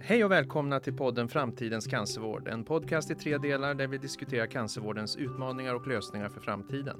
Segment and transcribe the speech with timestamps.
[0.00, 4.46] Hej och välkomna till podden Framtidens cancervård, en podcast i tre delar där vi diskuterar
[4.46, 6.96] cancervårdens utmaningar och lösningar för framtiden.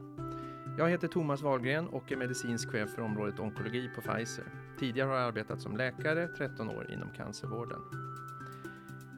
[0.78, 4.44] Jag heter Thomas Wahlgren och är medicinsk chef för området onkologi på Pfizer.
[4.78, 7.80] Tidigare har jag arbetat som läkare 13 år inom cancervården.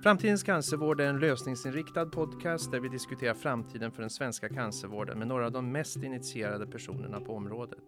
[0.02, 5.28] Framtidens cancervård är en lösningsinriktad podcast där vi diskuterar framtiden för den svenska cancervården med
[5.28, 7.84] några av de mest initierade personerna på området.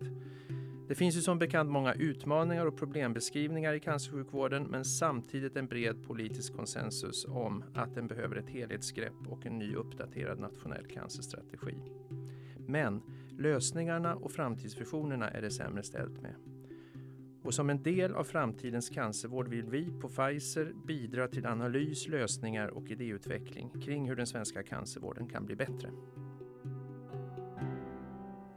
[0.90, 6.04] Det finns ju som bekant många utmaningar och problembeskrivningar i cancersjukvården men samtidigt en bred
[6.06, 11.74] politisk konsensus om att den behöver ett helhetsgrepp och en ny uppdaterad nationell cancerstrategi.
[12.66, 13.02] Men
[13.38, 16.34] lösningarna och framtidsvisionerna är det sämre ställt med.
[17.42, 22.68] Och som en del av framtidens cancervård vill vi på Pfizer bidra till analys, lösningar
[22.68, 25.90] och idéutveckling kring hur den svenska cancervården kan bli bättre.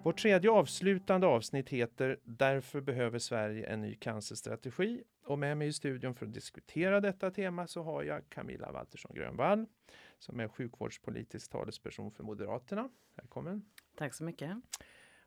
[0.04, 5.04] Vårt tredje avslutande avsnitt heter Därför behöver Sverige en ny cancerstrategi.
[5.26, 9.16] Och med mig i studion för att diskutera detta tema så har jag Camilla Waltersson
[9.16, 9.66] Grönvall
[10.20, 12.90] som är sjukvårdspolitisk talesperson för Moderaterna.
[13.16, 13.66] Välkommen!
[13.98, 14.58] Tack så mycket!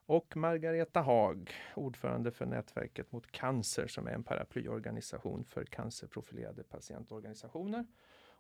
[0.07, 7.87] Och Margareta Haag, ordförande för Nätverket mot cancer som är en paraplyorganisation för cancerprofilerade patientorganisationer.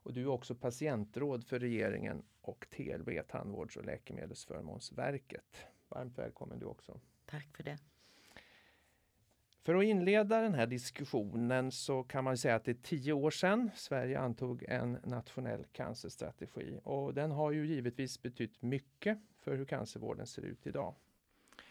[0.03, 5.67] Och du är också patientråd för regeringen och TLV, Tandvårds och läkemedelsförmånsverket.
[5.89, 7.01] Varmt välkommen du också.
[7.27, 7.79] Tack för det.
[9.67, 13.31] För att inleda den här diskussionen så kan man säga att det är tio år
[13.31, 19.65] sedan Sverige antog en nationell cancerstrategi och den har ju givetvis betytt mycket för hur
[19.65, 20.95] cancervården ser ut idag.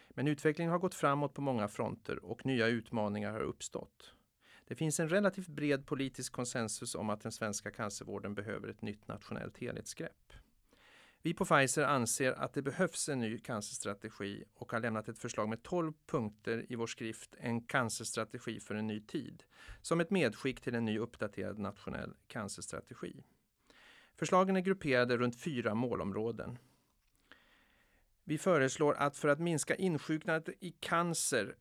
[0.08, 4.14] Men utvecklingen har gått framåt på många fronter och nya utmaningar har uppstått.
[4.64, 9.08] Det finns en relativt bred politisk konsensus om att den svenska cancervården behöver ett nytt
[9.08, 10.32] nationellt helhetsgrepp.
[11.26, 15.48] Vi på Pfizer anser att det behövs en ny cancerstrategi och har lämnat ett förslag
[15.48, 19.44] med 12 punkter i vår skrift En cancerstrategi för en ny tid
[19.82, 23.24] som ett medskick till en ny uppdaterad nationell cancerstrategi.
[24.14, 26.58] Förslagen är grupperade runt fyra målområden.
[28.24, 31.56] Vi föreslår att för att minska insjuknandet i cancer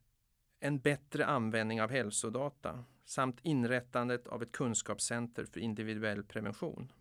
[0.59, 6.91] en bättre användning av hälsodata samt inrättandet av ett kunskapscenter för individuell prevention.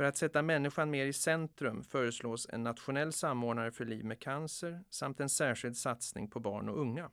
[0.00, 4.84] För att sätta människan mer i centrum föreslås en nationell samordnare för liv med cancer
[4.90, 7.10] samt en särskild satsning på barn och unga.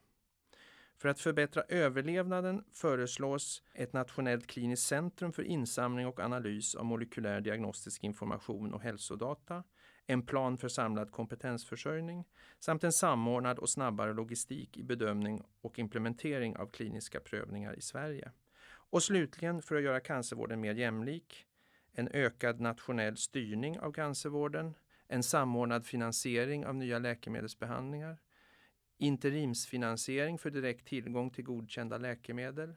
[0.98, 7.42] För att förbättra överlevnaden föreslås ett nationellt kliniskt centrum för insamling och analys av molekylär
[7.42, 9.64] diagnostisk information och hälsodata,
[10.06, 12.26] en plan för samlad kompetensförsörjning
[12.60, 18.32] samt en samordnad och snabbare logistik i bedömning och implementering av kliniska prövningar i Sverige.
[18.70, 21.48] Och slutligen, för att göra cancervården mer jämlik,
[21.98, 24.74] en ökad nationell styrning av cancervården,
[25.08, 28.18] en samordnad finansiering av nya läkemedelsbehandlingar,
[28.98, 32.76] interimsfinansiering för direkt tillgång till godkända läkemedel,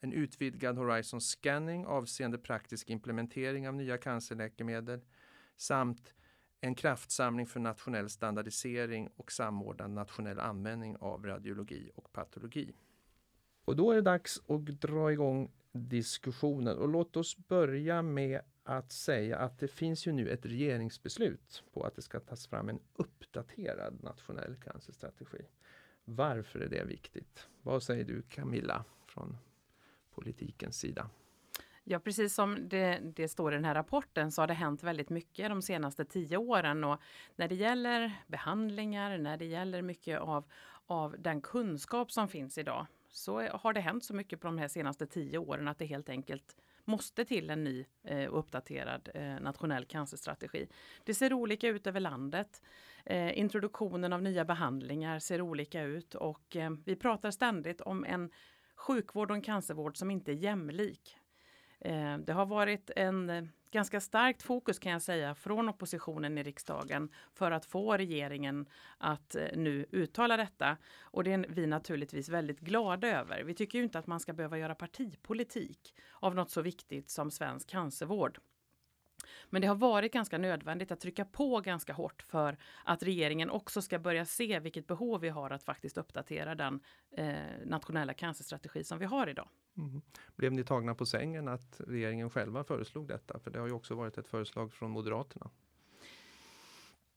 [0.00, 5.00] en utvidgad Horizon Scanning avseende praktisk implementering av nya cancerläkemedel
[5.56, 6.14] samt
[6.60, 12.74] en kraftsamling för nationell standardisering och samordnad nationell användning av radiologi och patologi.
[13.64, 18.92] Och då är det dags att dra igång diskussionen och låt oss börja med att
[18.92, 22.80] säga att det finns ju nu ett regeringsbeslut på att det ska tas fram en
[22.94, 25.46] uppdaterad nationell cancerstrategi.
[26.04, 27.48] Varför är det viktigt?
[27.62, 29.36] Vad säger du Camilla från
[30.14, 31.10] politikens sida?
[31.84, 35.10] Ja, precis som det, det, står i den här rapporten så har det hänt väldigt
[35.10, 37.00] mycket de senaste tio åren och
[37.36, 40.44] när det gäller behandlingar, när det gäller mycket av,
[40.86, 44.68] av den kunskap som finns idag så har det hänt så mycket på de här
[44.68, 46.56] senaste tio åren att det helt enkelt
[46.88, 50.68] måste till en ny eh, uppdaterad eh, nationell cancerstrategi.
[51.04, 52.62] Det ser olika ut över landet.
[53.04, 58.30] Eh, introduktionen av nya behandlingar ser olika ut och eh, vi pratar ständigt om en
[58.76, 61.16] sjukvård och en cancervård som inte är jämlik.
[61.80, 66.42] Eh, det har varit en eh, ganska starkt fokus kan jag säga från oppositionen i
[66.42, 68.66] riksdagen för att få regeringen
[68.98, 70.76] att eh, nu uttala detta.
[71.00, 73.42] Och det är vi naturligtvis väldigt glada över.
[73.42, 77.30] Vi tycker ju inte att man ska behöva göra partipolitik av något så viktigt som
[77.30, 78.38] svensk cancervård.
[79.50, 83.82] Men det har varit ganska nödvändigt att trycka på ganska hårt för att regeringen också
[83.82, 86.80] ska börja se vilket behov vi har att faktiskt uppdatera den
[87.16, 89.48] eh, nationella cancerstrategi som vi har idag.
[89.78, 90.00] Mm.
[90.36, 93.38] Blev ni tagna på sängen att regeringen själva föreslog detta?
[93.38, 95.50] För det har ju också varit ett förslag från Moderaterna.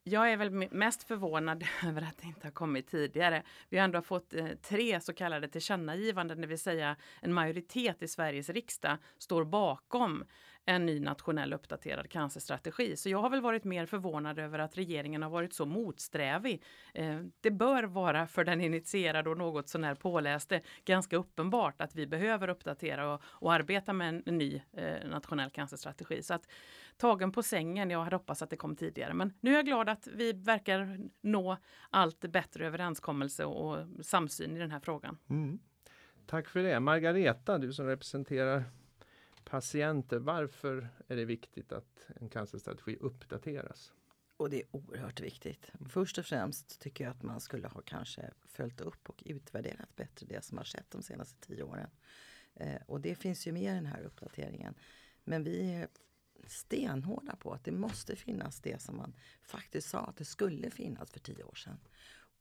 [0.03, 3.43] Jag är väl mest förvånad över att det inte har kommit tidigare.
[3.69, 8.07] Vi har ändå fått eh, tre så kallade tillkännagivanden, det vill säga en majoritet i
[8.07, 10.23] Sveriges riksdag står bakom
[10.65, 12.95] en ny nationell uppdaterad cancerstrategi.
[12.97, 16.63] Så jag har väl varit mer förvånad över att regeringen har varit så motsträvig.
[16.93, 22.07] Eh, det bör vara för den initierade och något sånär påläste ganska uppenbart att vi
[22.07, 26.23] behöver uppdatera och, och arbeta med en, ny eh, nationell cancerstrategi.
[26.23, 26.47] Så att
[26.97, 29.13] tagen på sängen, jag hade hoppats att det kom tidigare.
[29.13, 31.57] Men nu är jag glad att vi verkar nå
[31.89, 35.17] allt bättre överenskommelse och samsyn i den här frågan.
[35.29, 35.59] Mm.
[36.25, 36.79] Tack för det.
[36.79, 38.63] Margareta, du som representerar
[39.51, 40.19] patienter.
[40.19, 43.93] Varför är det viktigt att en cancerstrategi uppdateras?
[44.37, 45.71] Och det är oerhört viktigt.
[45.89, 50.25] Först och främst tycker jag att man skulle ha kanske följt upp och utvärderat bättre
[50.29, 51.89] det som har skett de senaste tio åren.
[52.53, 54.75] Eh, och det finns ju med i den här uppdateringen.
[55.23, 55.87] Men vi är
[56.47, 59.13] stenhårda på att det måste finnas det som man
[59.43, 61.79] faktiskt sa att det skulle finnas för tio år sedan.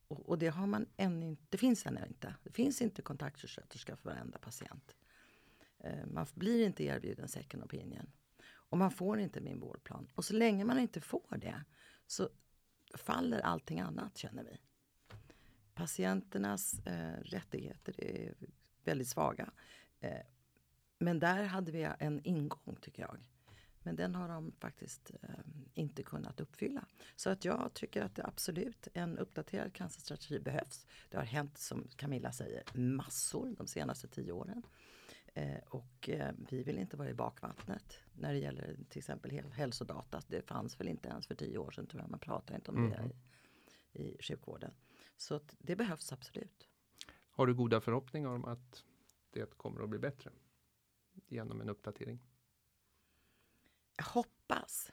[0.08, 2.34] Och, och det har man ännu inte, det finns ännu inte.
[2.42, 4.96] Det finns inte kontaktsjuksköterska för varenda patient.
[5.80, 8.10] Eh, man blir inte erbjuden second opinion.
[8.52, 10.08] Och man får inte min vårdplan.
[10.14, 11.64] Och så länge man inte får det
[12.06, 12.28] så
[12.94, 14.58] faller allting annat känner vi.
[15.74, 18.34] Patienternas eh, rättigheter är
[18.84, 19.50] väldigt svaga.
[20.00, 20.20] Eh,
[20.98, 23.18] men där hade vi en ingång tycker jag.
[23.82, 25.28] Men den har de faktiskt eh,
[25.74, 26.86] inte kunnat uppfylla.
[27.16, 30.86] Så att jag tycker att det absolut en uppdaterad cancerstrategi behövs.
[31.10, 34.62] Det har hänt, som Camilla säger, massor de senaste tio åren.
[35.34, 40.22] Eh, och eh, vi vill inte vara i bakvattnet när det gäller till exempel hälsodata.
[40.28, 42.10] Det fanns väl inte ens för tio år sedan tror jag.
[42.10, 42.90] Man pratar inte om mm.
[42.90, 43.10] det
[44.00, 44.72] i, i sjukvården.
[45.16, 46.68] Så det behövs absolut.
[47.30, 48.84] Har du goda förhoppningar om att
[49.30, 50.30] det kommer att bli bättre
[51.28, 52.20] genom en uppdatering?
[53.96, 54.92] Jag hoppas.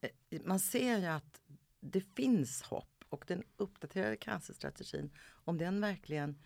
[0.00, 1.40] Eh, man ser ju att
[1.80, 6.38] det finns hopp och den uppdaterade cancerstrategin, om den verkligen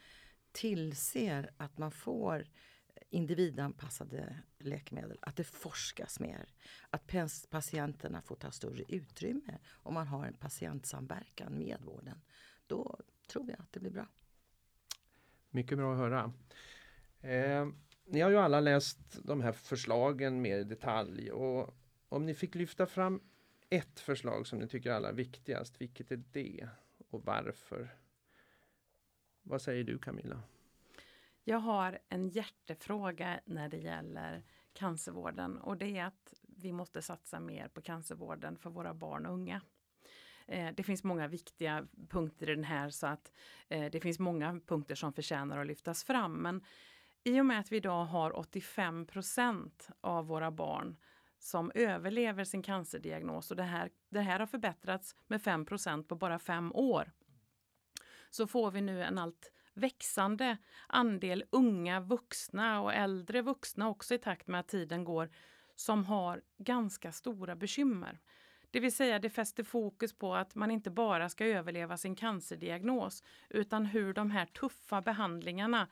[0.52, 2.46] tillser att man får
[3.10, 6.54] individanpassade läkemedel, att det forskas mer,
[6.90, 7.12] att
[7.50, 12.20] patienterna får ta större utrymme om man har en patientsamverkan med vården.
[12.66, 14.06] Då tror jag att det blir bra.
[15.50, 16.32] Mycket bra att höra.
[17.20, 17.68] Eh,
[18.04, 21.74] ni har ju alla läst de här förslagen mer i detalj och
[22.08, 23.20] om ni fick lyfta fram
[23.70, 26.68] ett förslag som ni tycker är allra viktigast, vilket är det
[27.10, 27.96] och varför?
[29.42, 30.42] Vad säger du Camilla?
[31.48, 37.40] Jag har en hjärtefråga när det gäller cancervården och det är att vi måste satsa
[37.40, 39.60] mer på cancervården för våra barn och unga.
[40.46, 43.32] Eh, det finns många viktiga punkter i den här så att
[43.68, 46.32] eh, det finns många punkter som förtjänar att lyftas fram.
[46.32, 46.64] Men
[47.24, 49.70] i och med att vi idag har 85%
[50.00, 50.96] av våra barn
[51.38, 56.38] som överlever sin cancerdiagnos och det här, det här har förbättrats med 5% på bara
[56.38, 57.12] fem år.
[58.30, 60.56] Så får vi nu en allt växande
[60.86, 65.30] andel unga vuxna och äldre vuxna också i takt med att tiden går
[65.74, 68.20] som har ganska stora bekymmer.
[68.70, 73.22] Det vill säga det fäster fokus på att man inte bara ska överleva sin cancerdiagnos
[73.48, 75.88] utan hur de här tuffa behandlingarna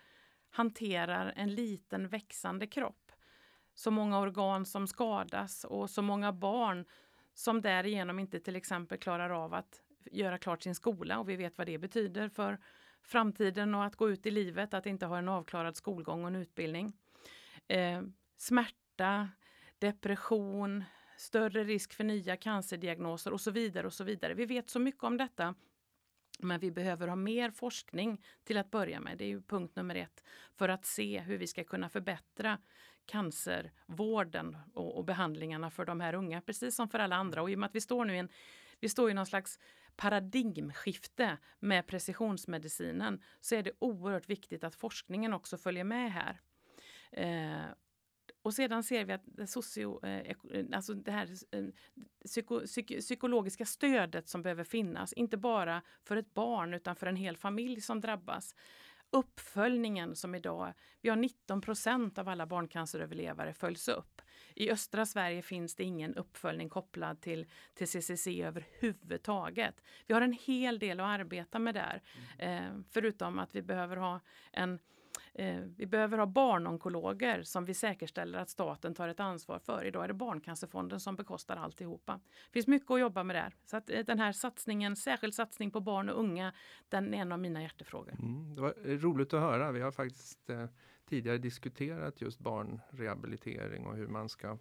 [0.50, 3.12] hanterar en liten växande kropp.
[3.74, 6.84] Så många organ som skadas och så många barn
[7.34, 9.82] som därigenom inte till exempel klarar av att
[10.12, 12.58] göra klart sin skola och vi vet vad det betyder för
[13.04, 16.36] framtiden och att gå ut i livet, att inte ha en avklarad skolgång och en
[16.36, 16.92] utbildning.
[17.68, 18.02] Eh,
[18.36, 19.28] smärta,
[19.78, 20.84] depression,
[21.16, 24.34] större risk för nya cancerdiagnoser och så vidare och så vidare.
[24.34, 25.54] Vi vet så mycket om detta
[26.38, 29.18] men vi behöver ha mer forskning till att börja med.
[29.18, 30.24] Det är ju punkt nummer ett
[30.54, 32.58] för att se hur vi ska kunna förbättra
[33.06, 37.42] cancervården och, och behandlingarna för de här unga, precis som för alla andra.
[37.42, 38.28] Och i och med att vi står nu i en,
[38.80, 39.58] vi står i någon slags
[39.96, 46.40] paradigmskifte med precisionsmedicinen så är det oerhört viktigt att forskningen också följer med här.
[47.12, 47.74] Eh,
[48.44, 50.18] och sedan ser vi att det, socio, eh,
[50.50, 51.64] eh, alltså det här eh,
[52.24, 57.16] psyko, psyk, psykologiska stödet som behöver finnas, inte bara för ett barn utan för en
[57.16, 58.54] hel familj som drabbas.
[59.14, 64.22] Uppföljningen som idag, vi har 19 procent av alla barncanceröverlevare följs upp.
[64.54, 69.82] I östra Sverige finns det ingen uppföljning kopplad till, till CCC överhuvudtaget.
[70.06, 72.02] Vi har en hel del att arbeta med där,
[72.38, 72.64] mm.
[72.64, 74.20] eh, förutom att vi behöver ha
[74.52, 74.78] en
[75.34, 79.84] Eh, vi behöver ha barnonkologer som vi säkerställer att staten tar ett ansvar för.
[79.84, 82.20] Idag är det Barncancerfonden som bekostar alltihopa.
[82.46, 83.54] Det finns mycket att jobba med där.
[83.64, 86.52] Så att eh, den här satsningen, särskild satsning på barn och unga,
[86.88, 88.12] den är en av mina hjärtefrågor.
[88.12, 89.72] Mm, det var eh, roligt att höra.
[89.72, 90.66] Vi har faktiskt eh,
[91.08, 94.58] tidigare diskuterat just barnrehabilitering och hur man ska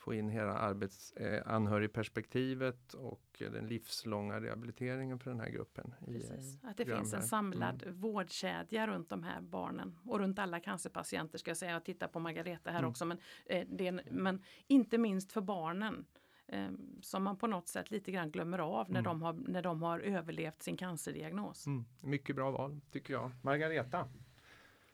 [0.00, 5.94] få in hela arbets, eh, anhörigperspektivet och den livslånga rehabiliteringen för den här gruppen.
[6.06, 6.58] Precis.
[6.62, 8.00] Att det finns en samlad mm.
[8.00, 11.72] vårdkedja runt de här barnen och runt alla cancerpatienter ska jag säga.
[11.72, 12.90] Jag tittar på Margareta här mm.
[12.90, 16.06] också men, eh, en, men inte minst för barnen
[16.46, 19.04] eh, som man på något sätt lite grann glömmer av när, mm.
[19.04, 21.66] de, har, när de har överlevt sin cancerdiagnos.
[21.66, 21.84] Mm.
[22.00, 23.30] Mycket bra val tycker jag.
[23.42, 24.08] Margareta?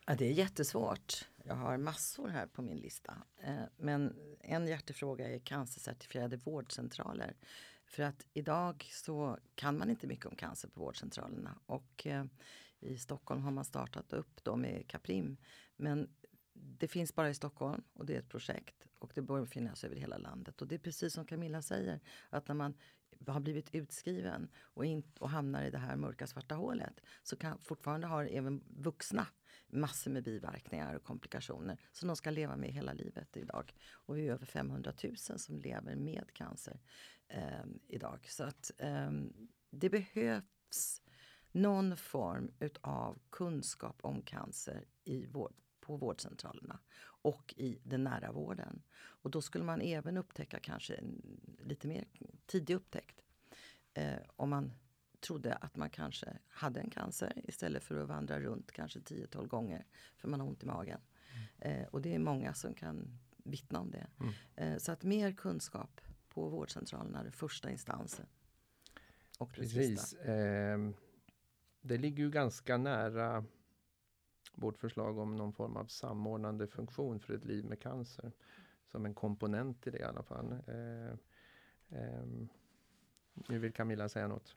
[0.09, 1.29] Ja, det är jättesvårt.
[1.45, 3.23] Jag har massor här på min lista.
[3.39, 7.37] Eh, men en hjärtefråga är cancercertifierade vårdcentraler.
[7.87, 11.59] För att idag så kan man inte mycket om cancer på vårdcentralerna.
[11.67, 12.25] Och eh,
[12.81, 15.37] i Stockholm har man startat upp då med Caprim.
[15.77, 16.09] Men
[16.53, 19.97] det finns bara i Stockholm och det är ett projekt och det bör finnas över
[19.97, 20.63] hela landet.
[20.63, 22.75] Och det är precis som Camilla säger, att när man
[23.27, 27.59] har blivit utskriven och, in, och hamnar i det här mörka svarta hålet så kan
[27.59, 29.27] fortfarande har även vuxna
[29.67, 33.75] massor med biverkningar och komplikationer som de ska leva med hela livet idag.
[33.93, 36.81] Och vi är över 500 000 som lever med cancer
[37.29, 38.27] eh, idag.
[38.29, 39.11] Så att eh,
[39.71, 41.03] det behövs
[41.53, 46.79] någon form utav kunskap om cancer i vård, på vårdcentralerna
[47.23, 48.83] och i den nära vården.
[48.97, 52.05] Och då skulle man även upptäcka kanske en lite mer
[52.47, 53.23] tidig upptäckt.
[53.95, 54.73] Eh, om man
[55.26, 59.87] trodde att man kanske hade en cancer istället för att vandra runt kanske 10-12 gånger
[60.16, 61.00] för man har ont i magen.
[61.61, 61.80] Mm.
[61.80, 64.06] Eh, och det är många som kan vittna om det.
[64.21, 64.33] Mm.
[64.56, 68.26] Eh, så att mer kunskap på vårdcentralerna, den första instansen.
[69.38, 70.12] Och Precis.
[70.12, 70.90] Eh,
[71.80, 73.45] det ligger ju ganska nära
[74.54, 78.33] vårt förslag om någon form av samordnande funktion för ett liv med cancer.
[78.87, 80.52] Som en komponent i det i alla fall.
[80.52, 81.11] Eh,
[81.99, 82.26] eh,
[83.49, 84.56] nu vill Camilla säga något.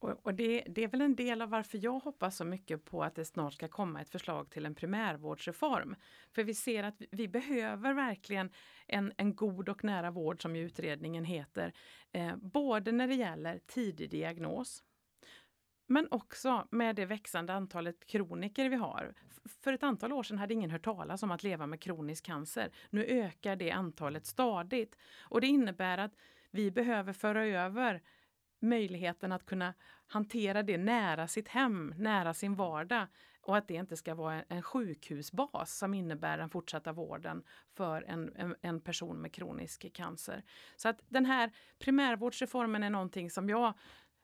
[0.00, 3.04] Och, och det, det, är väl en del av varför jag hoppas så mycket på
[3.04, 5.96] att det snart ska komma ett förslag till en primärvårdsreform.
[6.34, 8.50] För vi ser att vi, vi behöver verkligen
[8.86, 11.72] en, en, god och nära vård som utredningen heter.
[12.12, 14.84] Eh, både när det gäller tidig diagnos,
[15.86, 19.14] men också med det växande antalet kroniker vi har.
[19.62, 22.70] För ett antal år sedan hade ingen hört talas om att leva med kronisk cancer.
[22.90, 24.96] Nu ökar det antalet stadigt.
[25.20, 26.12] Och det innebär att
[26.50, 28.02] vi behöver föra över
[28.60, 29.74] möjligheten att kunna
[30.06, 33.06] hantera det nära sitt hem, nära sin vardag
[33.42, 37.42] och att det inte ska vara en sjukhusbas som innebär den fortsatta vården
[37.74, 40.42] för en, en, en, person med kronisk cancer.
[40.76, 43.74] Så att den här primärvårdsreformen är någonting som jag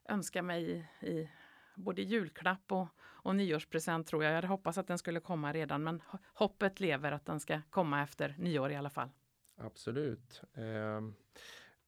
[0.08, 1.30] önskar mig i, i
[1.74, 4.30] både julklapp och, och nyårspresent tror jag.
[4.30, 6.02] Jag hade hoppats att den skulle komma redan men
[6.34, 9.10] hoppet lever att den ska komma efter nyår i alla fall.
[9.56, 10.42] Absolut.
[10.54, 11.00] Eh,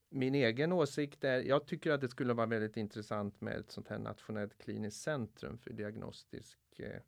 [0.08, 3.88] min egen åsikt är, jag tycker att det skulle vara väldigt intressant med ett sånt
[3.88, 7.00] här nationellt kliniskt centrum för diagnostisk eh,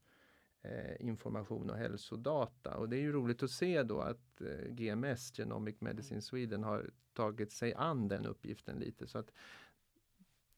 [0.62, 2.76] eh information och hälsodata.
[2.76, 6.90] Och det är ju roligt att se då att eh, GMS, Genomic Medicine Sweden, har
[7.12, 9.07] tagit sig an den uppgiften lite.
[9.07, 9.33] Så att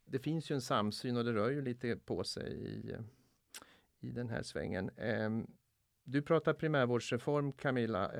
[0.05, 2.97] det finns ju en samsyn och det rör ju lite på sig i,
[4.01, 4.91] i den här svängen.
[4.97, 5.31] Eh,
[6.05, 8.13] du pratar primärvårdsreform Camilla.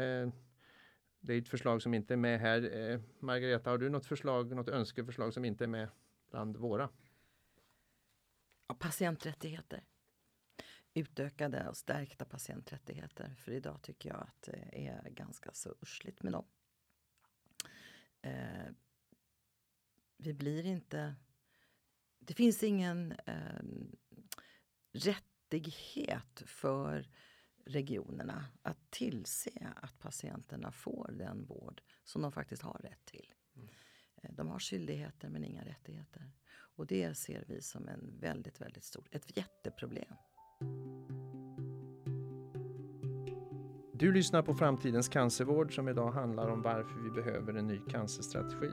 [1.25, 2.91] Det är ett förslag som inte är med här.
[2.91, 5.89] Eh, Margareta, har du något förslag, något önskeförslag som inte är med
[6.31, 6.89] bland våra?
[8.79, 9.85] Patienträttigheter.
[10.95, 13.35] Utökade och stärkta patienträttigheter.
[13.39, 16.45] För idag tycker jag att det är ganska så ursligt med dem.
[18.23, 18.73] Eh,
[20.17, 21.15] vi blir inte...
[22.19, 23.63] Det finns ingen eh,
[24.93, 27.09] rättighet för
[27.65, 33.35] regionerna att tillse att patienterna får den vård som de faktiskt har rätt till.
[33.57, 33.69] Mm.
[34.37, 36.31] De har skyldigheter men inga rättigheter.
[36.77, 40.15] Och det ser vi som en väldigt, väldigt stor, ett jätteproblem.
[43.93, 48.71] Du lyssnar på Framtidens cancervård som idag handlar om varför vi behöver en ny cancerstrategi.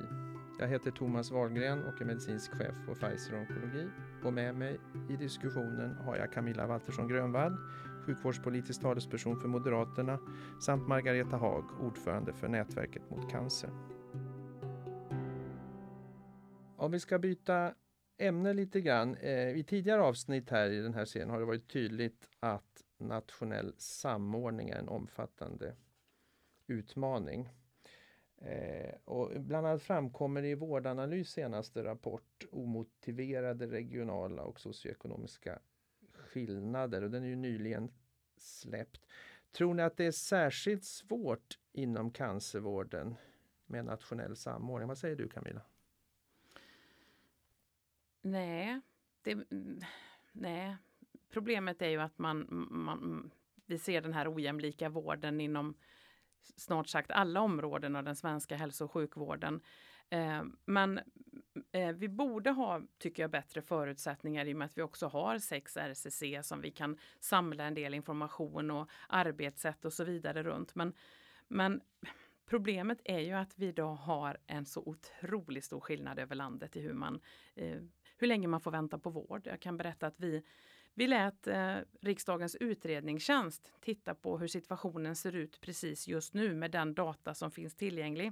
[0.60, 3.88] Jag heter Thomas Wahlgren och är medicinsk chef på Pfizer Onkologi.
[4.24, 4.80] Och med mig
[5.10, 7.58] i diskussionen har jag Camilla Waltersson Grönvall,
[8.10, 10.20] sjukvårdspolitisk talesperson för Moderaterna
[10.62, 13.70] samt Margareta Haag, ordförande för Nätverket mot cancer.
[16.78, 17.74] Om vi ska byta
[18.18, 19.16] ämne lite grann.
[19.16, 23.74] Eh, I tidigare avsnitt här i den här serien har det varit tydligt att nationell
[23.78, 25.76] samordning är en omfattande
[26.68, 27.50] utmaning.
[28.38, 35.60] Eh, och bland annat framkommer i Vårdanalys senaste rapport omotiverade regionala och socioekonomiska
[36.30, 37.92] skillnader och den är ju nyligen
[38.42, 39.06] släppt.
[39.52, 43.16] Tror ni att det är särskilt svårt inom cancervården
[43.66, 44.88] med nationell samordning?
[44.88, 45.62] Vad säger du Camilla?
[48.22, 48.82] Nej,
[49.22, 49.38] det,
[50.32, 50.78] nej.
[51.30, 53.32] problemet är ju att man, man,
[53.66, 55.76] vi ser den här ojämlika vården inom
[56.42, 59.62] snart sagt alla områden av den svenska hälso och sjukvården.
[60.10, 61.00] Eh, men
[61.72, 65.40] eh, vi borde ha, tycker jag, bättre förutsättningar i och med att vi också har
[65.40, 70.76] sex RCC som vi kan samla en del information och arbetssätt och så vidare runt.
[70.76, 70.94] Men,
[71.48, 71.82] men
[72.46, 76.82] problemet är ju att vi idag har en så otroligt stor skillnad över landet i
[76.82, 77.22] hur, man,
[77.56, 77.82] eh,
[78.18, 79.48] hur länge man får vänta på vård.
[79.48, 80.44] Jag kan berätta att vi
[80.94, 86.72] vi lät eh, riksdagens utredningstjänst titta på hur situationen ser ut precis just nu med
[86.72, 88.32] den data som finns tillgänglig.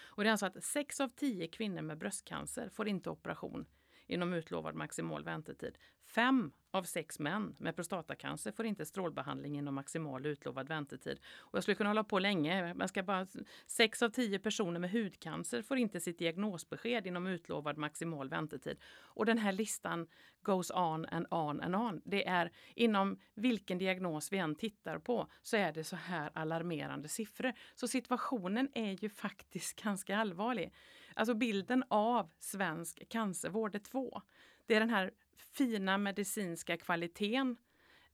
[0.00, 3.66] Och det är alltså att 6 av 10 kvinnor med bröstcancer får inte operation
[4.06, 5.78] inom utlovad maximal väntetid.
[6.08, 11.20] Fem av sex män med prostatacancer får inte strålbehandling inom maximal utlovad väntetid.
[11.38, 12.74] Och jag skulle kunna hålla på länge.
[12.74, 13.26] Man ska bara,
[13.66, 18.78] sex av tio personer med hudcancer får inte sitt diagnosbesked inom utlovad maximal väntetid.
[18.86, 20.06] Och den här listan
[20.42, 22.00] goes on and on and on.
[22.04, 27.08] Det är inom vilken diagnos vi än tittar på så är det så här alarmerande
[27.08, 27.52] siffror.
[27.74, 30.74] Så situationen är ju faktiskt ganska allvarlig.
[31.14, 34.22] Alltså bilden av svensk cancervård är två.
[34.66, 37.56] Det är den här fina medicinska kvaliteten.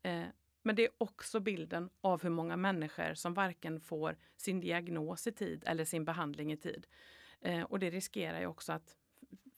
[0.02, 0.24] Eh,
[0.62, 5.32] men det är också bilden av hur många människor som varken får sin diagnos i
[5.32, 6.86] tid eller sin behandling i tid.
[7.40, 8.96] Eh, och det riskerar ju också att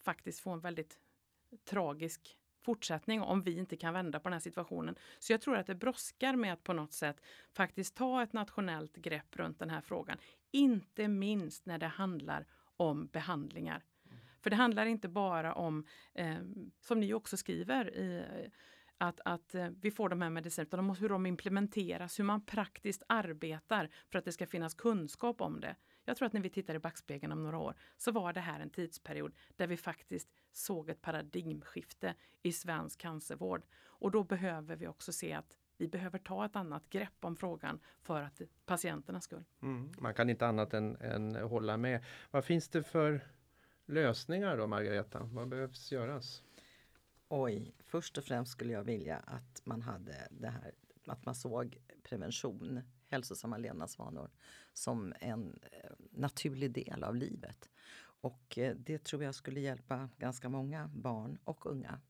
[0.03, 0.99] faktiskt få en väldigt
[1.65, 4.97] tragisk fortsättning om vi inte kan vända på den här situationen.
[5.19, 7.21] Så jag tror att det brådskar med att på något sätt
[7.53, 10.19] faktiskt ta ett nationellt grepp runt den här frågan.
[10.51, 12.47] Inte minst när det handlar
[12.77, 13.85] om behandlingar.
[14.41, 16.39] För det handlar inte bara om, eh,
[16.81, 18.25] som ni också skriver, i,
[18.99, 23.03] att, att eh, vi får de här medicinerna, utan hur de implementeras, hur man praktiskt
[23.07, 25.77] arbetar för att det ska finnas kunskap om det.
[26.05, 28.61] Jag tror att när vi tittar i backspegeln om några år så var det här
[28.61, 33.63] en tidsperiod där vi faktiskt såg ett paradigmskifte i svensk cancervård.
[33.85, 37.81] Och då behöver vi också se att vi behöver ta ett annat grepp om frågan
[38.03, 39.45] för att patienternas skull.
[39.63, 42.05] Mm, man kan inte annat än, än hålla med.
[42.31, 43.21] Vad finns det för
[43.87, 45.29] lösningar då Margareta?
[45.33, 46.43] Vad behövs göras?
[47.29, 50.75] Oj, först och främst skulle jag vilja att man hade det här
[51.07, 54.31] att man såg prevention, hälsosamma levnadsvanor
[54.73, 57.69] som en eh, naturlig del av livet.
[58.21, 62.01] Och eh, det tror jag skulle hjälpa ganska många barn och unga.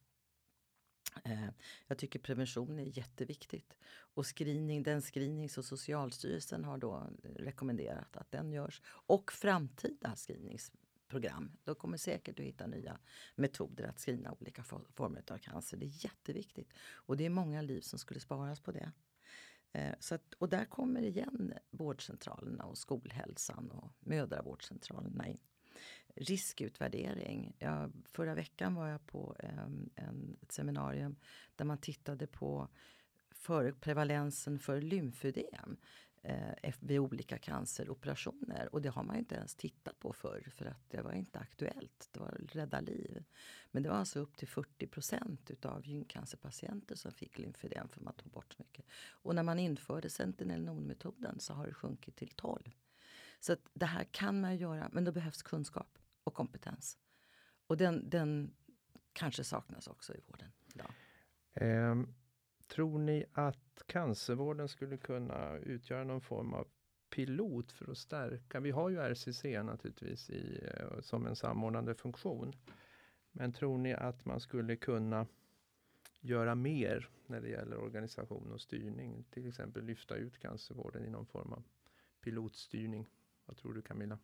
[1.24, 1.48] Eh,
[1.86, 3.76] jag tycker prevention är jätteviktigt.
[3.88, 8.82] Och screening, den screening som Socialstyrelsen har då rekommenderat att den görs.
[8.86, 10.72] Och framtida screenings
[11.08, 11.52] program.
[11.64, 12.98] De kommer säkert att hitta nya
[13.34, 14.62] metoder att screena olika
[14.94, 15.76] former av cancer.
[15.76, 16.72] Det är jätteviktigt.
[16.92, 18.92] Och det är många liv som skulle sparas på det.
[19.72, 25.38] Eh, så att, och där kommer igen vårdcentralerna och skolhälsan och mödravårdscentralerna in.
[26.14, 27.56] Riskutvärdering.
[27.58, 31.16] Ja, förra veckan var jag på ehm, en, ett seminarium
[31.56, 32.68] där man tittade på
[33.30, 35.76] för prevalensen för lymfödem
[36.26, 38.68] eh, vid olika canceroperationer.
[38.72, 42.08] Och det har man inte ens tittat på förr för att det var inte aktuellt.
[42.12, 43.24] Det var rädda liv.
[43.70, 48.14] Men det var alltså upp till 40 procent utav gyncancerpatienter som fick lymfödem för man
[48.14, 48.84] tog bort så mycket.
[49.08, 52.70] Och när man införde sentinel-non-metoden så har det sjunkit till 12.
[53.40, 56.98] Så att det här kan man göra, men då behövs kunskap och kompetens.
[57.66, 58.54] Och den, den
[59.12, 60.92] kanske saknas också i vården idag.
[61.60, 62.14] Um
[62.68, 66.68] Tror ni att cancervården skulle kunna utgöra någon form av
[67.10, 68.60] pilot för att stärka?
[68.60, 72.52] Vi har ju RCC naturligtvis i, eh, som en samordnande funktion.
[73.32, 75.26] Men tror ni att man skulle kunna
[76.20, 79.24] göra mer när det gäller organisation och styrning?
[79.30, 81.62] Till exempel lyfta ut cancervården i någon form av
[82.20, 83.08] pilotstyrning.
[83.44, 84.18] Vad tror du Camilla?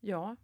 [0.00, 0.36] Ja,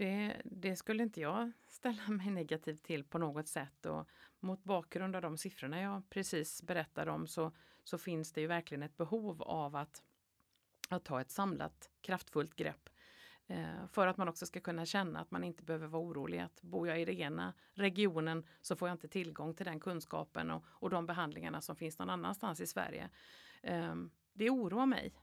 [0.00, 3.86] det, det, skulle inte jag ställa mig negativ till på något sätt.
[3.86, 4.08] Och
[4.40, 7.52] mot bakgrund av de siffrorna jag precis berättade om så,
[7.84, 10.02] så finns det ju verkligen ett behov av att,
[10.88, 12.88] att ta ett samlat kraftfullt grepp
[13.46, 16.38] eh, för att man också ska kunna känna att man inte behöver vara orolig.
[16.38, 20.50] Att bor jag i den ena regionen så får jag inte tillgång till den kunskapen
[20.50, 23.10] och, och de behandlingarna som finns någon annanstans i Sverige.
[23.62, 23.94] Eh,
[24.32, 25.14] det oroar mig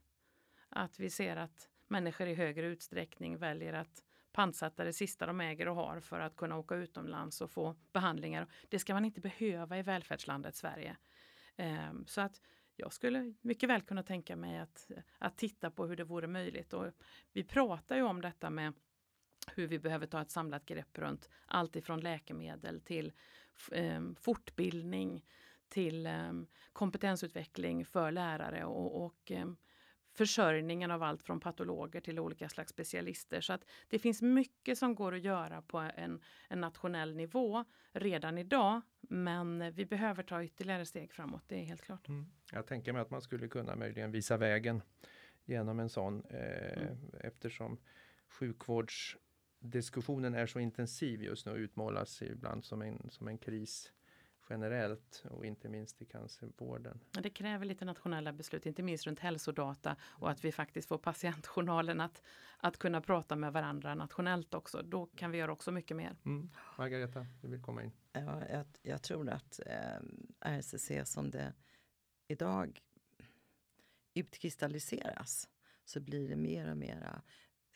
[0.70, 4.04] att vi ser att människor i högre utsträckning väljer att
[4.38, 8.48] pantsätta det sista de äger och har för att kunna åka utomlands och få behandlingar.
[8.70, 10.98] Det ska man inte behöva i välfärdslandet Sverige.
[12.06, 12.42] Så att
[12.76, 16.74] jag skulle mycket väl kunna tänka mig att, att titta på hur det vore möjligt.
[16.74, 16.86] Och
[17.34, 18.74] vi pratar ju om detta med
[19.56, 23.14] hur vi behöver ta ett samlat grepp runt allt ifrån läkemedel till
[23.72, 25.26] eh, fortbildning
[25.70, 26.32] till eh,
[26.74, 29.48] kompetensutveckling för lärare och, och eh,
[30.18, 33.42] försörjningen av allt från patologer till olika slags specialister.
[33.42, 38.38] Så att det finns mycket som går att göra på en, en nationell nivå redan
[38.38, 38.82] idag.
[39.02, 42.08] Men vi behöver ta ytterligare steg framåt, det är helt klart.
[42.08, 42.26] Mm.
[42.54, 44.82] Jag tänker mig att man skulle kunna möjligen visa vägen
[45.46, 46.98] genom en sån eh, mm.
[47.20, 47.78] eftersom
[48.28, 53.92] sjukvårdsdiskussionen är så intensiv just nu och utmålas ibland som en, som en kris
[54.50, 57.00] generellt och inte minst i cancervården.
[57.12, 62.02] Det kräver lite nationella beslut, inte minst runt hälsodata och att vi faktiskt får patientjournalen
[62.02, 62.22] att,
[62.58, 64.82] att kunna prata med varandra nationellt också.
[64.82, 66.16] Då kan vi göra också mycket mer.
[66.26, 66.50] Mm.
[66.78, 67.92] Margareta, du vill komma in?
[68.12, 70.00] Ja, jag, jag tror att eh,
[70.40, 71.54] RCC som det
[72.28, 72.80] idag
[74.14, 75.50] utkristalliseras
[75.86, 77.22] så blir det mer och mer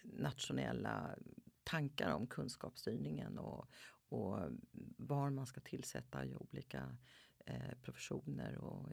[0.04, 1.16] nationella
[1.64, 3.68] tankar om kunskapsstyrningen och,
[4.12, 4.40] och
[4.98, 6.98] var man ska tillsätta i olika
[7.46, 8.90] eh, professioner och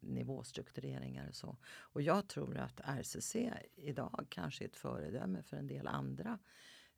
[0.00, 1.56] nivåstruktureringar och så.
[1.66, 3.36] Och jag tror att RCC
[3.74, 6.38] idag kanske är ett föredöme för en del andra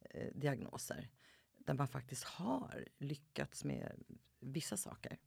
[0.00, 1.10] eh, diagnoser
[1.58, 4.02] där man faktiskt har lyckats med
[4.40, 5.18] vissa saker.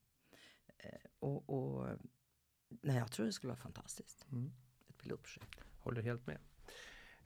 [0.77, 1.97] Eh, och, och
[2.69, 4.27] nej, jag tror det skulle vara fantastiskt.
[4.31, 4.51] Mm.
[4.87, 5.59] Ett pilotprojekt.
[5.79, 6.39] Håller helt med.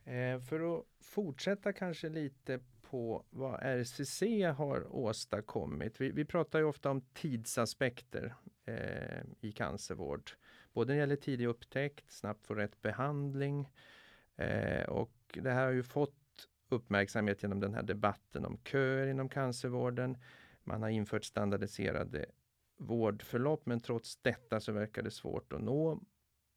[0.04, 2.60] Eh, för att fortsätta kanske lite
[2.92, 4.22] på vad RCC
[4.56, 6.00] har åstadkommit.
[6.00, 10.30] Vi, vi pratar ju ofta om tidsaspekter eh, i cancervård.
[10.72, 13.68] Både när det gäller tidig upptäckt, snabbt få rätt behandling
[14.36, 19.28] eh, och det här har ju fått uppmärksamhet genom den här debatten om köer inom
[19.28, 20.18] cancervården.
[20.64, 22.26] Man har infört standardiserade
[22.78, 26.00] vårdförlopp men trots detta så verkar det svårt att nå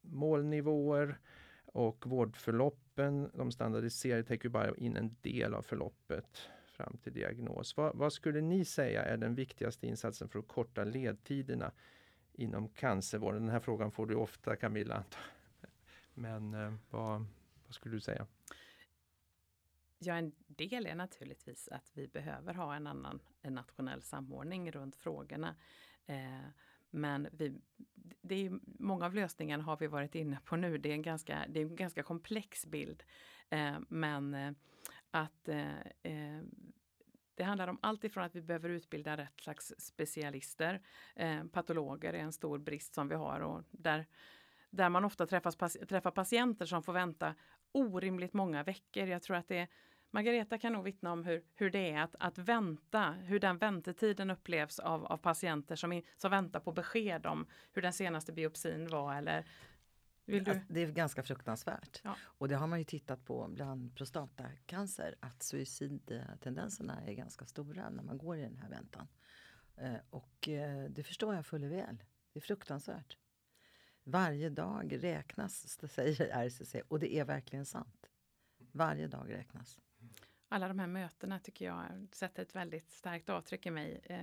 [0.01, 1.19] målnivåer.
[1.65, 7.77] Och vårdförlopp förloppen, de standardiserade, täcker bara in en del av förloppet fram till diagnos.
[7.77, 11.71] Vad, vad, skulle ni säga är den viktigaste insatsen för att korta ledtiderna
[12.33, 13.41] inom cancervården?
[13.41, 15.03] Den här frågan får du ofta Camilla.
[16.13, 17.25] Men eh, vad,
[17.65, 18.27] vad skulle du säga?
[19.99, 24.95] Ja, en del är naturligtvis att vi behöver ha en annan en nationell samordning runt
[24.95, 25.55] frågorna.
[26.05, 26.47] Eh,
[26.95, 27.53] men vi,
[28.21, 30.77] det är, många av lösningarna har vi varit inne på nu.
[30.77, 33.03] Det är en ganska, det är en ganska komplex bild.
[33.49, 34.51] Eh, men eh,
[35.11, 36.41] att eh, eh,
[37.35, 40.81] det handlar om allt ifrån att vi behöver utbilda rätt slags specialister.
[41.15, 44.05] Eh, patologer är en stor brist som vi har och där,
[44.69, 45.55] där man ofta träffas,
[45.89, 47.35] träffar patienter som får vänta
[47.71, 49.07] orimligt många veckor.
[49.07, 49.67] Jag tror att det är
[50.11, 54.31] Margareta kan nog vittna om hur, hur det är att, att vänta, hur den väntetiden
[54.31, 59.15] upplevs av, av patienter som, som väntar på besked om hur den senaste biopsin var
[59.15, 59.45] eller
[60.25, 60.61] du?
[60.67, 62.01] Det är ganska fruktansvärt.
[62.03, 62.15] Ja.
[62.21, 68.03] Och det har man ju tittat på bland prostatacancer att suicidtendenserna är ganska stora när
[68.03, 69.07] man går i den här väntan.
[69.77, 72.03] Eh, och eh, det förstår jag fuller väl.
[72.33, 73.17] Det är fruktansvärt.
[74.03, 78.09] Varje dag räknas, säger RCC, och det är verkligen sant.
[78.71, 79.79] Varje dag räknas
[80.49, 84.01] alla de här mötena tycker jag sätter ett väldigt starkt avtryck i mig.
[84.03, 84.19] Eh,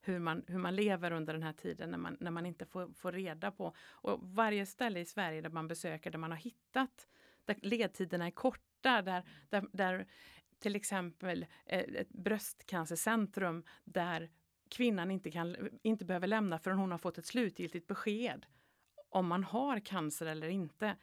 [0.00, 2.92] hur, man, hur man lever under den här tiden när man, när man inte får,
[2.92, 3.74] får reda på.
[3.78, 7.08] Och varje ställe i Sverige där man besöker där man har hittat
[7.44, 10.06] där ledtiderna är korta, där, där, där
[10.58, 14.30] till exempel eh, ett bröstcancercentrum där
[14.68, 18.46] kvinnan inte, kan, inte behöver lämna förrän hon har fått ett slutgiltigt besked
[19.08, 20.96] om man har cancer eller inte.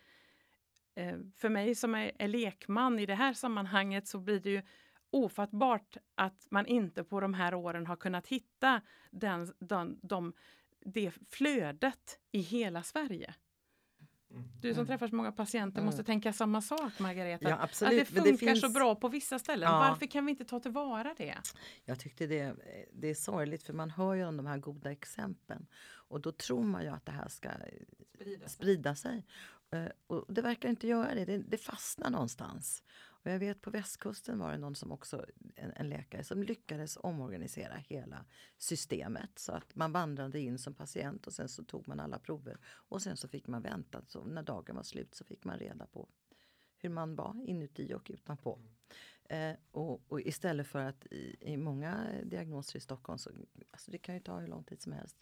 [1.02, 4.62] Eh, för mig som är, är, lekman i det här sammanhanget så blir det ju
[5.10, 10.34] ofattbart att man inte på de här åren har kunnat hitta den, den, de,
[10.80, 13.34] det flödet i hela Sverige.
[14.62, 14.88] Du som mm.
[14.88, 15.86] träffar så många patienter mm.
[15.86, 17.50] måste tänka samma sak Margareta.
[17.50, 18.02] Ja, absolut.
[18.02, 18.62] Att det funkar det finns...
[18.62, 19.72] så bra på vissa ställen.
[19.72, 19.80] Ja.
[19.80, 21.38] Varför kan vi inte ta tillvara det?
[21.86, 22.56] Jag tyckte det,
[22.94, 25.68] det är sorgligt för man hör ju om de här goda exemplen.
[26.12, 27.50] Och då tror man ju att det här ska
[28.14, 28.50] sprida sig.
[28.50, 29.26] Sprida sig.
[29.72, 31.26] Eh, och det verkar inte göra det.
[31.26, 31.38] det.
[31.38, 31.58] det.
[31.58, 32.84] fastnar någonstans.
[33.24, 36.98] Och jag vet på västkusten var det någon som också, en, en, läkare som lyckades
[37.02, 38.26] omorganisera hela
[38.58, 42.58] systemet så att man vandrade in som patient och sen så tog man alla prover
[42.66, 44.02] och sen så fick man vänta.
[44.08, 46.10] Så när dagen var slut så fick man reda på
[46.78, 48.60] hur man var inuti och utanpå.
[49.24, 53.30] Eh, och, och, istället för att i, i, många diagnoser i Stockholm så
[53.72, 55.18] alltså det kan ju ta hur lång tid som helst.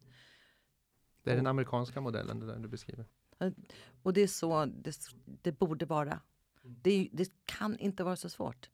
[1.24, 3.06] Det är den amerikanska modellen det där du beskriver.
[4.04, 4.98] Och det är så det,
[5.42, 6.20] det borde vara.
[6.62, 8.70] Det, det, kan inte vara så svårt.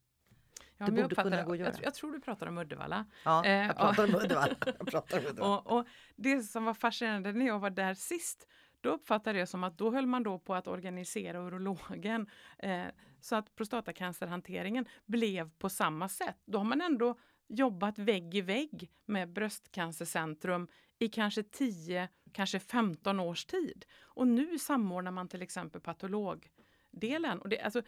[0.78, 1.71] Ja, det borde kunna gå att göra.
[1.71, 3.06] Jag, jag, tror du pratar om Uddevalla.
[3.25, 4.56] Ja, jag eh, pratar om Uddevalla.
[4.86, 5.58] Pratar om Uddevalla.
[5.58, 8.47] och, och, det som var fascinerande när jag var där sist,
[8.82, 12.86] då uppfattade jag som att då höll man då på att organisera urologen eh,
[13.21, 16.38] så att prostatacancerhanteringen blev på samma sätt.
[16.45, 17.15] Då har man ändå
[17.47, 20.67] jobbat vägg i vägg med Bröstcancercentrum
[20.99, 23.86] i kanske 10, kanske 15 års tid.
[24.02, 27.41] Och nu samordnar man till exempel patologdelen.
[27.41, 27.82] Och det, alltså,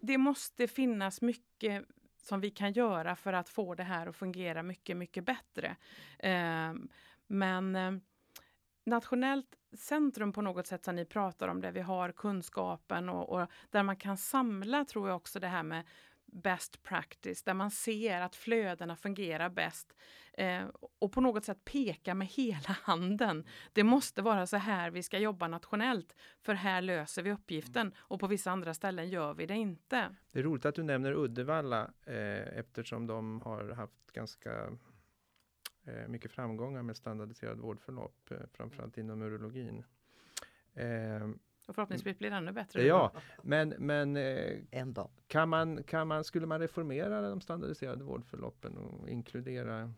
[0.00, 1.84] det måste finnas mycket
[2.16, 5.76] som vi kan göra för att få det här att fungera mycket, mycket bättre.
[6.18, 6.74] Eh,
[7.26, 7.92] men eh,
[8.86, 13.48] nationellt centrum på något sätt som ni pratar om, där vi har kunskapen och, och,
[13.70, 15.84] där man kan samla, tror jag också det här med
[16.34, 19.96] best practice, där man ser att flödena fungerar bäst
[20.32, 20.64] eh,
[20.98, 23.44] och på något sätt peka med hela handen.
[23.72, 28.20] Det måste vara så här vi ska jobba nationellt, för här löser vi uppgiften och
[28.20, 30.16] på vissa andra ställen gör vi det inte.
[30.30, 34.78] Det är roligt att du nämner Uddevalla eh, eftersom de har haft ganska
[35.84, 39.84] eh, mycket framgångar med standardiserad vårdförlopp, eh, framförallt inom urologin.
[41.66, 42.82] Och förhoppningsvis blir det ännu bättre.
[42.82, 45.10] Ja, men, men eh, en dag.
[45.26, 49.92] Kan man, kan man, skulle man reformera de standardiserade vårdförloppen och inkludera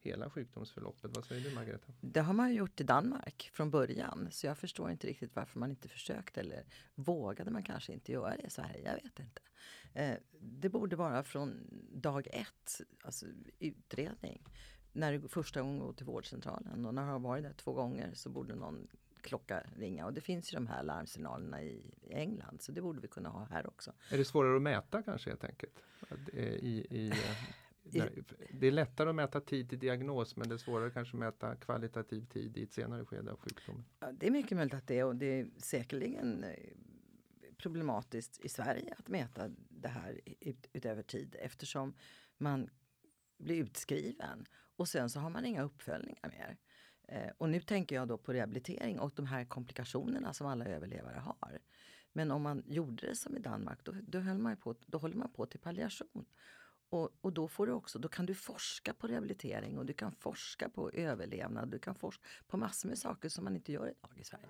[0.00, 1.16] hela sjukdomsförloppet?
[1.16, 1.92] Vad säger du Margareta?
[2.00, 5.70] Det har man gjort i Danmark från början så jag förstår inte riktigt varför man
[5.70, 8.82] inte försökte eller vågade man kanske inte göra det i Sverige.
[8.84, 9.42] Jag vet inte.
[9.94, 13.26] Eh, det borde vara från dag ett, alltså
[13.58, 14.44] utredning.
[14.92, 18.14] När du första gången går till vårdcentralen och när du har varit där två gånger
[18.14, 18.88] så borde någon
[19.22, 20.06] klocka ringa.
[20.06, 23.44] Och det finns ju de här larmsignalerna i England så det borde vi kunna ha
[23.44, 23.92] här också.
[24.10, 25.82] Är det svårare att mäta kanske helt enkelt?
[26.32, 27.12] I, i,
[28.50, 31.56] det är lättare att mäta tid till diagnos men det är svårare kanske att mäta
[31.56, 33.84] kvalitativ tid i ett senare skede av sjukdomen.
[34.00, 36.54] Ja, det är mycket möjligt att det är och det är säkerligen eh,
[37.56, 41.94] problematiskt i Sverige att mäta det här ut, utöver tid eftersom
[42.38, 42.70] man
[43.38, 46.56] blir utskriven och sen så har man inga uppföljningar mer.
[47.08, 51.18] Eh, och nu tänker jag då på rehabilitering och de här komplikationerna som alla överlevare
[51.18, 51.58] har.
[52.12, 55.16] Men om man gjorde det som i Danmark, då, då, höll man på, då håller
[55.16, 56.26] man på till palliation.
[56.90, 60.12] Och, och då, får du också, då kan du forska på rehabilitering och du kan
[60.12, 61.68] forska på överlevnad.
[61.70, 64.48] Du kan forska på massor med saker som man inte gör idag i Sverige.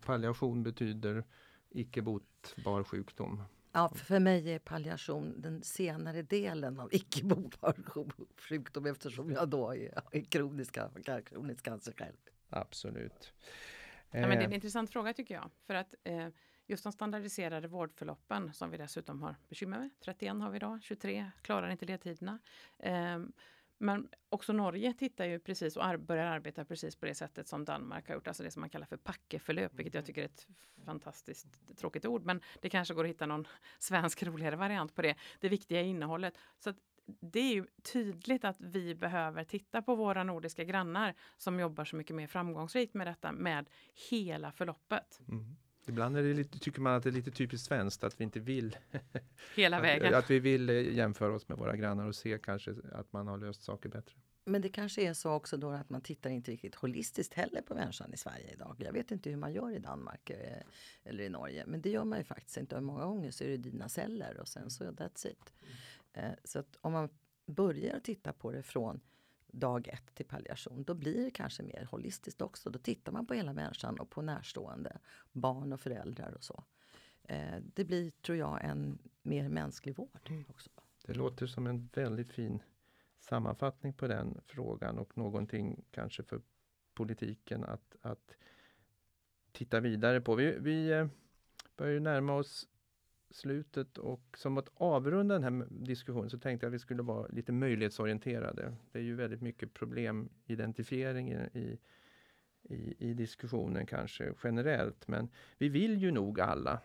[0.00, 1.24] Palliation betyder
[1.68, 3.42] icke botbar sjukdom.
[3.76, 7.74] Ja, för mig är palliation den senare delen av icke botbar
[8.40, 10.90] sjukdom eftersom jag då är kroniska,
[11.24, 12.16] kronisk cancer själv.
[12.50, 13.32] Absolut.
[14.10, 14.54] Ja, men det är en eh.
[14.54, 15.50] intressant fråga tycker jag.
[15.66, 16.28] För att eh,
[16.66, 19.90] just de standardiserade vårdförloppen som vi dessutom har bekymmer med.
[20.04, 22.38] 31 har vi idag, 23 klarar inte ledtiderna.
[22.78, 23.18] Eh,
[23.78, 27.64] men också Norge tittar ju precis och ar börjar arbeta precis på det sättet som
[27.64, 30.46] Danmark har gjort, alltså det som man kallar för packeförlöp, vilket jag tycker är ett
[30.84, 33.46] fantastiskt tråkigt ord, men det kanske går att hitta någon
[33.78, 35.16] svensk roligare variant på det.
[35.40, 36.38] Det viktiga är innehållet.
[36.58, 36.74] Så
[37.06, 41.96] det är ju tydligt att vi behöver titta på våra nordiska grannar som jobbar så
[41.96, 43.70] mycket mer framgångsrikt med detta med
[44.10, 45.20] hela förloppet.
[45.28, 45.56] Mm.
[45.88, 48.40] Ibland är det lite, tycker man att det är lite typiskt svenskt att vi inte
[48.40, 48.76] vill
[49.56, 50.14] Hela vägen.
[50.14, 53.26] att, att, vi vill eh, jämföra oss med våra grannar och se kanske att man
[53.26, 54.14] har löst saker bättre.
[54.44, 57.74] Men det kanske är så också då att man tittar inte riktigt holistiskt heller på
[57.74, 58.76] människan i Sverige idag.
[58.78, 60.62] Jag vet inte hur man gör i Danmark eh,
[61.04, 61.64] eller i Norge.
[61.66, 62.80] Men det gör man ju faktiskt inte.
[62.80, 65.52] Många gånger så är det dina celler och sen så that's it.
[66.14, 66.36] Mm.
[66.44, 67.08] Så att om man
[67.46, 69.00] börjar titta på det från
[69.56, 72.70] dag ett till palliation, då blir det kanske mer holistiskt också.
[72.70, 74.98] Då tittar man på hela människan och på närstående,
[75.32, 76.64] barn och föräldrar och så.
[77.22, 80.44] Eh, det blir, tror jag, en mer mänsklig vård mm.
[80.48, 80.70] också.
[81.06, 82.62] Det låter som en väldigt fin
[83.20, 86.40] sammanfattning på den frågan och någonting kanske för
[86.94, 88.36] politiken att, att
[89.52, 90.34] titta vidare på.
[90.34, 91.06] Vi, vi eh,
[91.76, 92.68] börjar närma oss
[93.30, 97.26] slutet och som att avrunda den här diskussionen så tänkte jag att vi skulle vara
[97.26, 98.74] lite möjlighetsorienterade.
[98.92, 101.78] Det är ju väldigt mycket problemidentifiering i,
[102.62, 106.80] i, i diskussionen kanske generellt men vi vill ju nog alla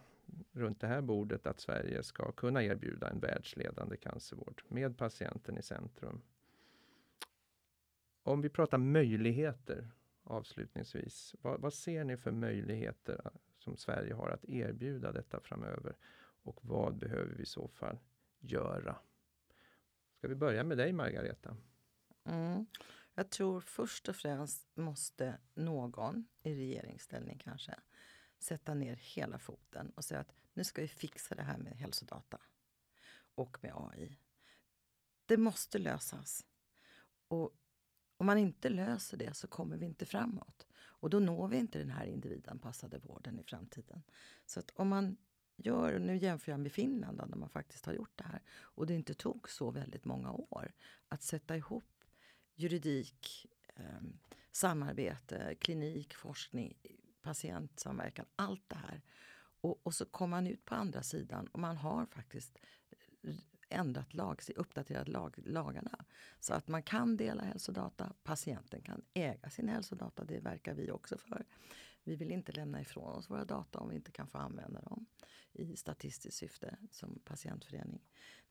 [0.51, 5.61] runt det här bordet att Sverige ska kunna erbjuda en världsledande cancervård med patienten i
[5.61, 6.21] centrum.
[8.23, 9.87] Om vi pratar möjligheter
[10.23, 15.95] avslutningsvis, vad, vad ser ni för möjligheter eh, som Sverige har att erbjuda detta framöver?
[16.43, 17.99] Och vad behöver vi i så fall
[18.39, 18.95] göra?
[20.17, 21.57] Ska vi börja med dig Margareta?
[22.23, 22.65] Mm.
[23.13, 27.75] Jag tror först och främst måste någon i regeringsställning kanske
[28.39, 32.41] sätta ner hela foten och säga att nu ska vi fixa det här med hälsodata
[33.35, 34.17] och med AI.
[35.25, 36.45] Det måste lösas.
[37.27, 37.57] Och
[38.17, 40.67] om man inte löser det så kommer vi inte framåt.
[40.73, 44.03] Och då når vi inte den här individanpassade vården i framtiden.
[44.45, 45.17] Så att om man
[45.55, 48.41] gör, nu jämför jag med Finland där man faktiskt har gjort det här.
[48.51, 50.71] Och det inte tog så väldigt många år
[51.07, 51.83] att sätta ihop
[52.55, 54.01] juridik, eh,
[54.51, 56.77] samarbete, klinik, forskning,
[57.21, 59.01] patientsamverkan, allt det här.
[59.61, 62.57] Och, och så kom man ut på andra sidan och man har faktiskt
[63.21, 63.35] eh,
[63.69, 66.05] ändrat lag, uppdaterat lag, lagarna.
[66.39, 71.17] Så att man kan dela hälsodata, patienten kan äga sin hälsodata, det verkar vi också
[71.17, 71.45] för.
[72.03, 75.05] Vi vill inte lämna ifrån oss våra data om vi inte kan få använda dem.
[75.53, 78.01] i statistiskt syfte som patientförening.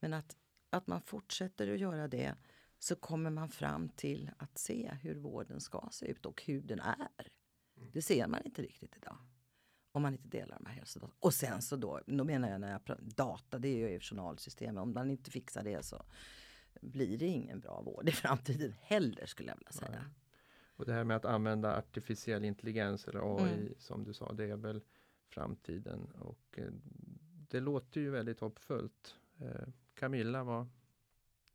[0.01, 0.37] Men att,
[0.71, 2.35] att man fortsätter att göra det
[2.79, 6.81] så kommer man fram till att se hur vården ska se ut och hur den
[6.81, 7.29] är.
[7.93, 9.19] Det ser man inte riktigt idag.
[9.93, 11.15] Om man inte delar de här hälsodata.
[11.19, 14.83] Och sen så då, då menar jag när jag pratar data, det är ju journalsystemet.
[14.83, 16.03] Om man inte fixar det så
[16.81, 19.91] blir det ingen bra vård i framtiden heller skulle jag vilja säga.
[19.91, 20.11] Nej.
[20.81, 23.75] Och det här med att använda artificiell intelligens eller AI mm.
[23.79, 24.81] som du sa, det är väl
[25.29, 26.07] framtiden.
[26.19, 26.73] Och eh,
[27.49, 29.17] det låter ju väldigt hoppfullt.
[29.41, 30.67] Eh, Camilla, vad,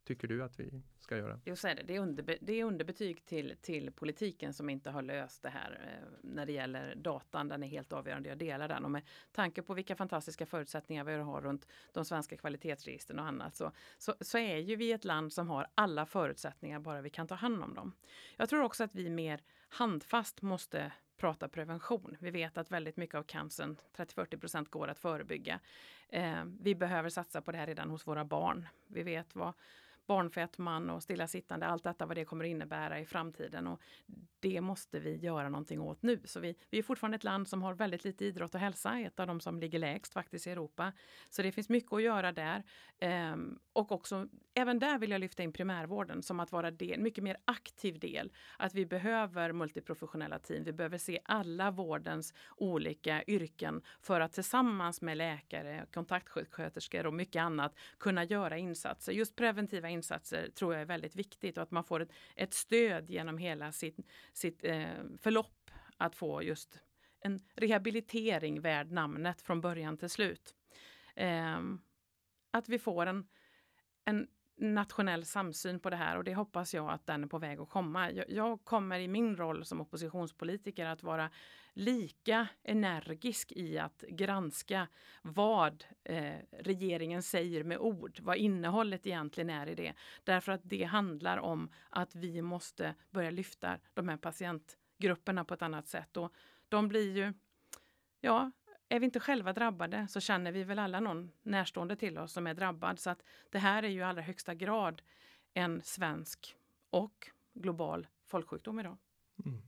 [0.06, 1.40] tycker du att vi ska göra?
[1.44, 1.82] Jo, så är det.
[1.82, 5.80] Det är, underbe det är underbetyg till, till politiken som inte har löst det här
[5.84, 7.48] eh, när det gäller datan.
[7.48, 8.28] Den är helt avgörande.
[8.28, 8.84] Jag delar den.
[8.84, 13.56] Och med tanke på vilka fantastiska förutsättningar vi har runt de svenska kvalitetsregistren och annat
[13.56, 17.26] så, så, så är ju vi ett land som har alla förutsättningar bara vi kan
[17.26, 17.92] ta hand om dem.
[18.36, 22.16] Jag tror också att vi mer handfast måste prata prevention.
[22.20, 25.60] Vi vet att väldigt mycket av cancern, 30-40 procent, går att förebygga.
[26.08, 28.68] Eh, vi behöver satsa på det här redan hos våra barn.
[28.86, 29.52] Vi vet vad
[30.06, 33.66] barnfetman och stillasittande, allt detta vad det kommer att innebära i framtiden.
[33.66, 33.80] Och
[34.40, 36.20] det måste vi göra någonting åt nu.
[36.24, 39.20] Så vi, vi är fortfarande ett land som har väldigt lite idrott och hälsa, ett
[39.20, 40.92] av de som ligger lägst faktiskt i Europa.
[41.30, 42.62] Så det finns mycket att göra där.
[42.98, 47.24] Ehm, och också, även där vill jag lyfta in primärvården som att vara en mycket
[47.24, 48.32] mer aktiv del.
[48.58, 50.64] Att vi behöver multiprofessionella team.
[50.64, 57.42] Vi behöver se alla vårdens olika yrken för att tillsammans med läkare, kontaktsjuksköterskor och mycket
[57.42, 59.12] annat kunna göra insatser.
[59.12, 63.10] Just preventiva insatser tror jag är väldigt viktigt och att man får ett, ett stöd
[63.10, 63.96] genom hela sitt,
[64.32, 64.88] sitt eh,
[65.20, 66.80] förlopp att få just
[67.20, 70.54] en rehabilitering värd namnet från början till slut.
[71.14, 71.60] Eh,
[72.50, 73.28] att vi får en,
[74.04, 77.60] en nationell samsyn på det här och det hoppas jag att den är på väg
[77.60, 78.10] att komma.
[78.10, 81.30] Jag, jag kommer i min roll som oppositionspolitiker att vara
[81.72, 84.88] lika energisk i att granska
[85.22, 89.94] vad eh, regeringen säger med ord, vad innehållet egentligen är i det.
[90.24, 95.62] Därför att det handlar om att vi måste börja lyfta de här patientgrupperna på ett
[95.62, 96.16] annat sätt.
[96.16, 96.32] Och
[96.68, 97.32] de blir ju,
[98.20, 98.50] ja,
[98.88, 102.46] är vi inte själva drabbade så känner vi väl alla någon närstående till oss som
[102.46, 102.98] är drabbad.
[102.98, 105.02] Så att det här är ju i allra högsta grad
[105.54, 106.56] en svensk
[106.90, 108.96] och global folksjukdom idag.
[109.44, 109.62] Mm.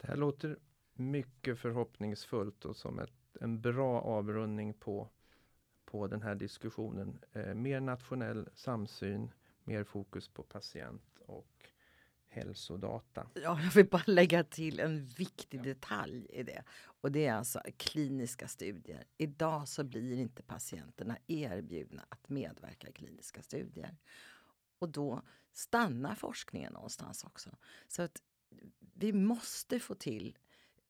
[0.00, 0.58] Det här låter
[0.92, 5.08] mycket förhoppningsfullt och som ett, en bra avrundning på,
[5.84, 7.18] på den här diskussionen.
[7.32, 9.30] Eh, mer nationell samsyn,
[9.64, 11.68] mer fokus på patient och
[12.28, 13.26] hälsodata.
[13.34, 16.64] Ja, jag vill bara lägga till en viktig detalj i det.
[17.04, 19.04] Och det är alltså kliniska studier.
[19.18, 23.96] Idag så blir inte patienterna erbjudna att medverka i kliniska studier.
[24.78, 27.50] Och då stannar forskningen någonstans också.
[27.88, 28.22] Så att
[28.94, 30.38] vi måste få till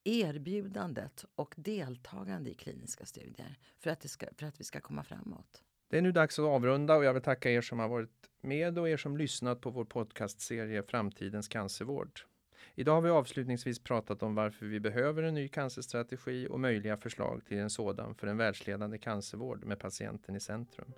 [0.03, 5.63] erbjudandet och deltagande i kliniska studier för att, ska, för att vi ska komma framåt.
[5.87, 8.79] Det är nu dags att avrunda och jag vill tacka er som har varit med
[8.79, 12.21] och er som lyssnat på vår podcastserie Framtidens cancervård.
[12.77, 17.41] Idag har vi avslutningsvis pratat om varför vi behöver en ny cancerstrategi och möjliga förslag
[17.45, 20.93] till en sådan för en världsledande cancervård med patienten i centrum.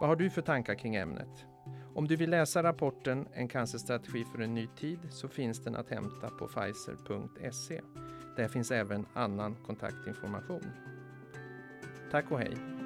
[0.00, 1.46] Vad har du för tankar kring ämnet?
[1.94, 5.90] Om du vill läsa rapporten En cancerstrategi för en ny tid så finns den att
[5.90, 7.80] hämta på pfizer.se.
[8.36, 10.66] Där finns även annan kontaktinformation.
[12.10, 12.79] Tack och hej!